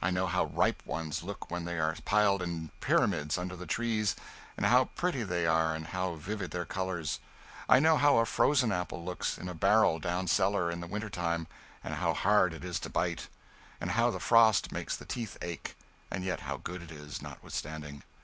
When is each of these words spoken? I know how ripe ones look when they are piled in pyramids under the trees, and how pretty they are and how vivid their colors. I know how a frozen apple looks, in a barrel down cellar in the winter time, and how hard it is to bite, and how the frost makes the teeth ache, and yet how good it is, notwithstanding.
I 0.00 0.12
know 0.12 0.28
how 0.28 0.44
ripe 0.44 0.80
ones 0.86 1.24
look 1.24 1.50
when 1.50 1.64
they 1.64 1.76
are 1.76 1.96
piled 2.04 2.40
in 2.40 2.70
pyramids 2.80 3.36
under 3.36 3.56
the 3.56 3.66
trees, 3.66 4.14
and 4.56 4.64
how 4.64 4.84
pretty 4.94 5.24
they 5.24 5.44
are 5.44 5.74
and 5.74 5.88
how 5.88 6.14
vivid 6.14 6.52
their 6.52 6.64
colors. 6.64 7.18
I 7.68 7.80
know 7.80 7.96
how 7.96 8.18
a 8.18 8.26
frozen 8.26 8.70
apple 8.70 9.04
looks, 9.04 9.36
in 9.36 9.48
a 9.48 9.54
barrel 9.54 9.98
down 9.98 10.28
cellar 10.28 10.70
in 10.70 10.78
the 10.78 10.86
winter 10.86 11.10
time, 11.10 11.48
and 11.82 11.94
how 11.94 12.14
hard 12.14 12.54
it 12.54 12.62
is 12.64 12.78
to 12.78 12.88
bite, 12.90 13.26
and 13.80 13.90
how 13.90 14.12
the 14.12 14.20
frost 14.20 14.70
makes 14.70 14.96
the 14.96 15.04
teeth 15.04 15.36
ache, 15.42 15.74
and 16.12 16.22
yet 16.22 16.38
how 16.42 16.58
good 16.58 16.80
it 16.80 16.92
is, 16.92 17.20
notwithstanding. 17.20 18.04